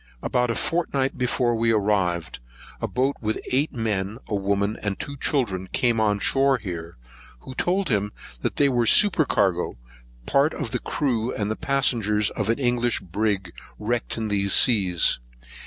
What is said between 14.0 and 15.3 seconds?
in these seas.